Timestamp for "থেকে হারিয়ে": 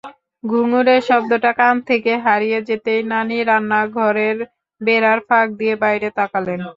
1.89-2.59